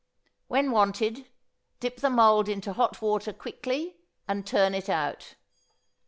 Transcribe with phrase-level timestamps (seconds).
[0.47, 1.27] When wanted,
[1.79, 5.35] dip the mould into hot water quickly, and turn it out.